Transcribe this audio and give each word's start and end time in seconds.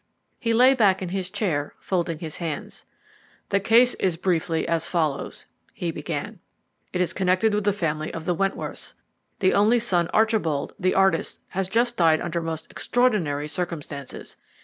He 0.39 0.51
lay 0.51 0.73
back 0.73 1.03
in 1.03 1.09
his 1.09 1.29
chair, 1.29 1.75
folding 1.79 2.17
his 2.17 2.37
hands. 2.37 2.85
"The 3.49 3.59
case 3.59 3.93
is 3.99 4.17
briefly 4.17 4.67
as 4.67 4.87
follows," 4.87 5.45
he 5.75 5.91
began. 5.91 6.39
"It 6.91 7.01
is 7.01 7.13
connected 7.13 7.53
with 7.53 7.65
the 7.65 7.71
family 7.71 8.11
of 8.11 8.25
the 8.25 8.33
Wentworths. 8.35 8.95
The 9.41 9.53
only 9.53 9.77
son, 9.77 10.07
Archibald, 10.07 10.73
the 10.79 10.95
artist, 10.95 11.41
has 11.49 11.69
just 11.69 11.97
died 11.97 12.19
under 12.19 12.41
most 12.41 12.71
extraordinary 12.71 13.47
circumstances. 13.47 14.37